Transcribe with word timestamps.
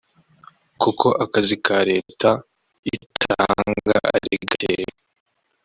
kuko 0.81 1.07
akazi 1.23 1.55
ka 1.65 1.77
Leta 1.89 2.29
itanga 2.95 3.95
ari 4.15 4.31
gakeya 4.49 4.93